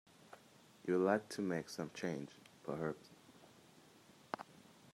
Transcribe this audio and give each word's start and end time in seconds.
You 0.87 0.95
will 0.95 1.05
like 1.05 1.29
to 1.29 1.43
make 1.43 1.69
some 1.69 1.91
change, 1.93 2.29
perhaps? 2.63 3.11